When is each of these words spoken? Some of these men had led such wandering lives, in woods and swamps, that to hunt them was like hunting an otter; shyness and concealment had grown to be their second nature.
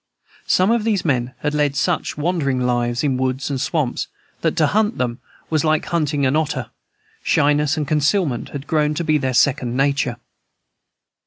Some 0.47 0.71
of 0.71 0.83
these 0.83 1.05
men 1.05 1.35
had 1.41 1.53
led 1.53 1.75
such 1.75 2.17
wandering 2.17 2.59
lives, 2.59 3.03
in 3.03 3.17
woods 3.17 3.51
and 3.51 3.61
swamps, 3.61 4.07
that 4.41 4.55
to 4.55 4.65
hunt 4.65 4.97
them 4.97 5.19
was 5.51 5.63
like 5.63 5.85
hunting 5.85 6.25
an 6.25 6.35
otter; 6.35 6.71
shyness 7.21 7.77
and 7.77 7.87
concealment 7.87 8.49
had 8.49 8.65
grown 8.65 8.95
to 8.95 9.03
be 9.03 9.19
their 9.19 9.35
second 9.35 9.77
nature. 9.77 10.17